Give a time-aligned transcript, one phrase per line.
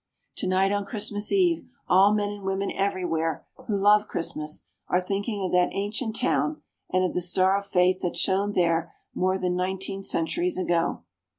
[0.35, 5.51] Tonight, on Christmas Eve, all men and women everywhere who love Christmas are thinking of
[5.51, 6.59] that ancient town
[6.91, 11.03] and of the star of faith that shone there more than nineteen centuries ago.